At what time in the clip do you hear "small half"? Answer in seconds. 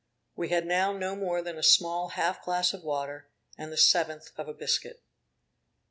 1.61-2.43